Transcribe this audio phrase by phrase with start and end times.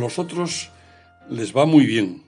[0.00, 0.70] Los otros
[1.28, 2.24] les va muy bien.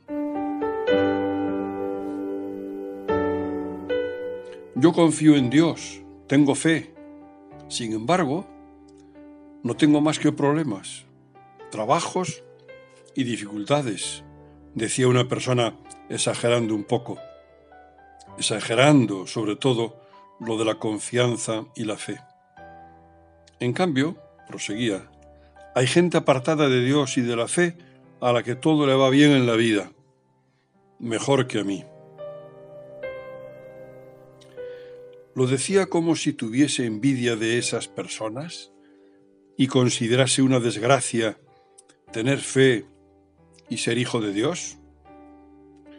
[4.75, 6.93] Yo confío en Dios, tengo fe.
[7.69, 8.47] Sin embargo,
[9.63, 11.05] no tengo más que problemas,
[11.71, 12.43] trabajos
[13.15, 14.25] y dificultades,
[14.75, 15.77] decía una persona
[16.09, 17.19] exagerando un poco,
[18.39, 20.01] exagerando sobre todo
[20.41, 22.19] lo de la confianza y la fe.
[23.61, 24.17] En cambio,
[24.49, 25.12] proseguía,
[25.75, 27.77] hay gente apartada de Dios y de la fe
[28.21, 29.93] a la que todo le va bien en la vida,
[30.99, 31.85] mejor que a mí.
[35.35, 38.71] Lo decía como si tuviese envidia de esas personas
[39.57, 41.39] y considerase una desgracia
[42.13, 42.87] tener fe
[43.69, 44.77] y ser hijo de Dios?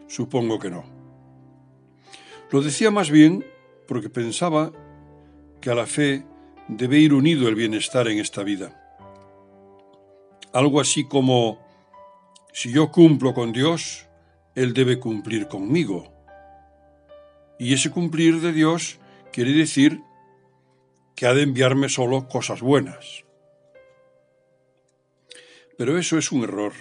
[0.08, 0.84] Supongo que no.
[2.52, 3.44] Lo decía más bien
[3.88, 4.72] porque pensaba
[5.60, 6.24] que a la fe
[6.68, 8.83] debe ir unido el bienestar en esta vida.
[10.54, 11.60] Algo así como,
[12.54, 14.06] si yo cumplo con Dios,
[14.54, 16.14] Él debe cumplir conmigo.
[17.58, 19.00] Y ese cumplir de Dios
[19.32, 20.02] quiere decir
[21.16, 23.26] que ha de enviarme solo cosas buenas.
[25.78, 26.74] Pero eso es un error.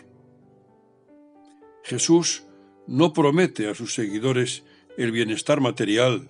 [1.82, 2.44] Jesús
[2.86, 4.64] no promete a sus seguidores
[4.98, 6.28] el bienestar material,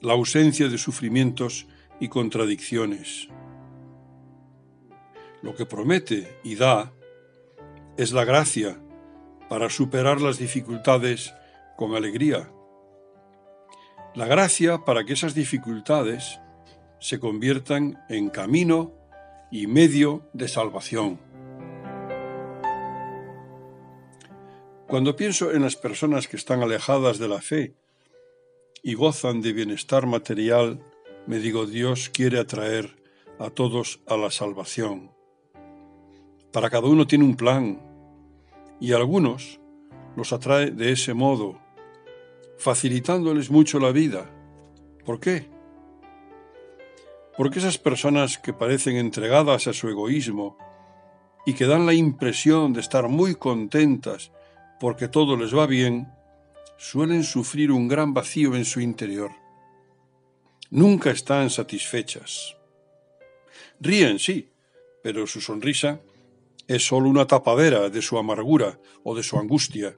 [0.00, 1.66] la ausencia de sufrimientos
[2.00, 3.28] y contradicciones.
[5.42, 6.92] Lo que promete y da
[7.96, 8.80] es la gracia
[9.48, 11.32] para superar las dificultades
[11.76, 12.50] con alegría.
[14.14, 16.40] La gracia para que esas dificultades
[16.98, 18.92] se conviertan en camino
[19.50, 21.20] y medio de salvación.
[24.88, 27.74] Cuando pienso en las personas que están alejadas de la fe
[28.82, 30.82] y gozan de bienestar material,
[31.26, 32.96] me digo Dios quiere atraer
[33.38, 35.17] a todos a la salvación.
[36.52, 37.80] Para cada uno tiene un plan
[38.80, 39.60] y algunos
[40.16, 41.60] los atrae de ese modo,
[42.56, 44.30] facilitándoles mucho la vida.
[45.04, 45.48] ¿Por qué?
[47.36, 50.58] Porque esas personas que parecen entregadas a su egoísmo
[51.46, 54.32] y que dan la impresión de estar muy contentas
[54.80, 56.08] porque todo les va bien,
[56.76, 59.32] suelen sufrir un gran vacío en su interior.
[60.70, 62.56] Nunca están satisfechas.
[63.80, 64.50] Ríen, sí,
[65.02, 66.00] pero su sonrisa
[66.68, 69.96] es sólo una tapadera de su amargura o de su angustia.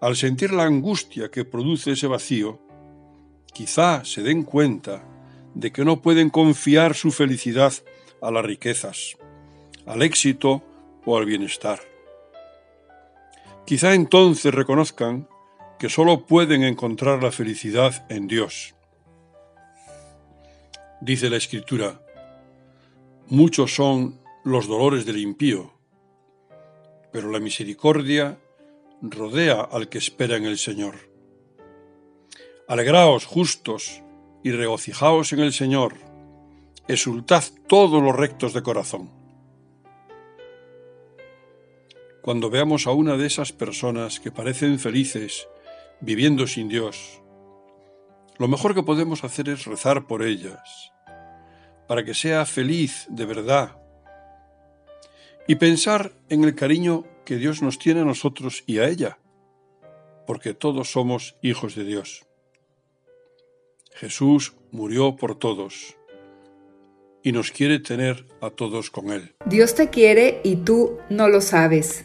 [0.00, 2.60] Al sentir la angustia que produce ese vacío,
[3.52, 5.04] quizá se den cuenta
[5.54, 7.72] de que no pueden confiar su felicidad
[8.22, 9.16] a las riquezas,
[9.84, 10.62] al éxito
[11.04, 11.80] o al bienestar.
[13.66, 15.28] Quizá entonces reconozcan
[15.78, 18.74] que sólo pueden encontrar la felicidad en Dios.
[21.00, 22.00] Dice la Escritura,
[23.26, 25.72] muchos son los dolores del impío,
[27.12, 28.38] pero la misericordia
[29.02, 30.94] rodea al que espera en el Señor.
[32.68, 34.02] Alegraos justos
[34.42, 35.94] y regocijaos en el Señor,
[36.88, 39.24] exultad todos los rectos de corazón.
[42.24, 45.46] cuando veamos a una de esas personas que parecen felices
[46.00, 47.20] viviendo sin Dios,
[48.38, 50.90] lo mejor que podemos hacer es rezar por ellas,
[51.86, 53.76] para que sea feliz de verdad,
[55.46, 59.18] y pensar en el cariño que Dios nos tiene a nosotros y a ella,
[60.26, 62.26] porque todos somos hijos de Dios.
[63.94, 65.96] Jesús murió por todos
[67.22, 69.34] y nos quiere tener a todos con Él.
[69.46, 72.04] Dios te quiere y tú no lo sabes.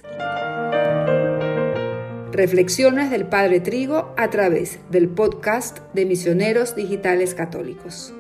[2.32, 8.14] Reflexiones del Padre Trigo a través del podcast de Misioneros Digitales Católicos.